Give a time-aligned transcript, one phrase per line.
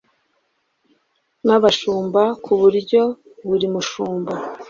[1.45, 3.01] N abashumba ku buryo
[3.47, 4.31] buri mushumba